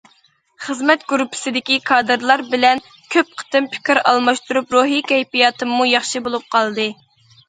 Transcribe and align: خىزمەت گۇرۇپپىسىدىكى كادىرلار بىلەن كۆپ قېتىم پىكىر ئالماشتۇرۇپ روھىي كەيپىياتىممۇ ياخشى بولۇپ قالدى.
خىزمەت 0.67 1.03
گۇرۇپپىسىدىكى 1.09 1.75
كادىرلار 1.89 2.41
بىلەن 2.53 2.81
كۆپ 3.15 3.29
قېتىم 3.41 3.67
پىكىر 3.73 3.99
ئالماشتۇرۇپ 4.13 4.73
روھىي 4.77 5.05
كەيپىياتىممۇ 5.13 5.87
ياخشى 5.91 6.23
بولۇپ 6.29 6.49
قالدى. 6.57 6.89